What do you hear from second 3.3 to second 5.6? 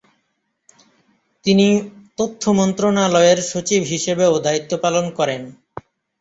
সচিব হিসেবেও দায়িত্ব পালন করেন।